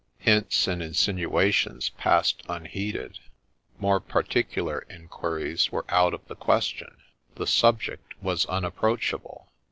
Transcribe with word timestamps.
Hints 0.17 0.67
and 0.67 0.81
insinua 0.81 1.53
tions 1.53 1.89
passed 1.89 2.41
unheeded,— 2.49 3.19
more 3.79 3.99
particular 3.99 4.83
inquiries 4.89 5.71
were 5.71 5.85
out 5.89 6.15
of 6.15 6.27
the 6.27 6.35
question:— 6.35 6.97
the 7.35 7.45
subject 7.45 8.15
was 8.19 8.47
unapproachable. 8.47 9.51